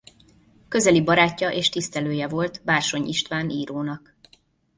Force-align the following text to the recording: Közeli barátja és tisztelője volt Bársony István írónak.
Közeli 0.67 1.01
barátja 1.03 1.49
és 1.51 1.69
tisztelője 1.69 2.27
volt 2.27 2.61
Bársony 2.65 3.05
István 3.07 3.49
írónak. 3.49 4.15